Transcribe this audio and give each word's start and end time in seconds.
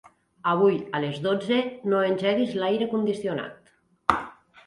Avui 0.51 0.77
a 0.99 1.01
les 1.03 1.17
dotze 1.25 1.59
no 1.93 2.01
engeguis 2.07 2.55
l'aire 2.61 2.87
condicionat. 2.95 3.73